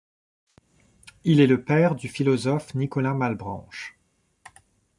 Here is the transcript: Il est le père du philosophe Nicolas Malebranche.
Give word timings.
Il 1.25 1.39
est 1.41 1.45
le 1.45 1.63
père 1.63 1.93
du 1.93 2.07
philosophe 2.07 2.73
Nicolas 2.73 3.13
Malebranche. 3.13 3.99